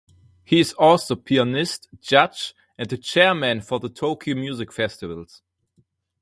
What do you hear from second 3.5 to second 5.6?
for the Tokyo music festivals.